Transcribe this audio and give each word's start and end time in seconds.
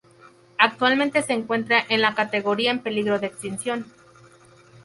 Actualmente 0.57 1.21
se 1.21 1.33
encuentra 1.33 1.85
en 1.87 2.01
la 2.01 2.15
categoría 2.15 2.71
en 2.71 2.79
peligro 2.81 3.19
de 3.19 3.27
extinción. 3.27 3.85